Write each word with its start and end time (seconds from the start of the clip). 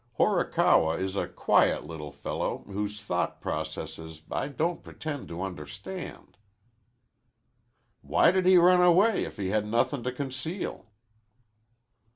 Horikawa 0.17 0.97
is 0.97 1.15
a 1.15 1.27
quiet 1.27 1.83
little 1.85 2.11
fellow 2.11 2.63
whose 2.65 2.99
thought 2.99 3.39
processes 3.39 4.23
I 4.31 4.47
don't 4.47 4.83
pretend 4.83 5.27
to 5.27 5.43
understand." 5.43 6.37
"Why 8.01 8.31
did 8.31 8.47
he 8.47 8.57
run 8.57 8.81
away 8.81 9.25
if 9.25 9.37
he 9.37 9.49
had 9.49 9.67
nothin' 9.67 10.01
to 10.01 10.11
conceal?" 10.11 10.87